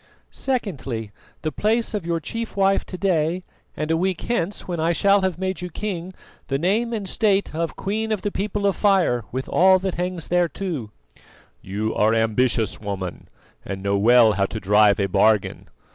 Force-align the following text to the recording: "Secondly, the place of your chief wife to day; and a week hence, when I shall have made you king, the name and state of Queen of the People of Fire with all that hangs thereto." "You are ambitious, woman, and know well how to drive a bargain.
"Secondly, 0.31 1.11
the 1.43 1.51
place 1.51 1.93
of 1.93 2.07
your 2.07 2.19
chief 2.19 2.57
wife 2.57 2.83
to 2.85 2.97
day; 2.97 3.43
and 3.77 3.91
a 3.91 3.95
week 3.95 4.21
hence, 4.21 4.67
when 4.67 4.79
I 4.79 4.93
shall 4.93 5.21
have 5.21 5.37
made 5.37 5.61
you 5.61 5.69
king, 5.69 6.15
the 6.47 6.57
name 6.57 6.91
and 6.91 7.07
state 7.07 7.53
of 7.53 7.75
Queen 7.75 8.11
of 8.11 8.23
the 8.23 8.31
People 8.31 8.65
of 8.65 8.75
Fire 8.75 9.25
with 9.31 9.47
all 9.47 9.77
that 9.77 9.93
hangs 10.01 10.29
thereto." 10.29 10.89
"You 11.61 11.93
are 11.93 12.15
ambitious, 12.15 12.79
woman, 12.81 13.27
and 13.63 13.83
know 13.83 13.95
well 13.95 14.31
how 14.33 14.47
to 14.47 14.59
drive 14.59 14.99
a 14.99 15.05
bargain. 15.05 15.69